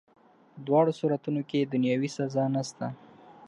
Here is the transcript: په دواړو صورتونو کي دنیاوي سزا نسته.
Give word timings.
په 0.53 0.59
دواړو 0.67 0.91
صورتونو 0.99 1.41
کي 1.49 1.59
دنیاوي 1.73 2.09
سزا 2.17 2.43
نسته. 2.55 2.87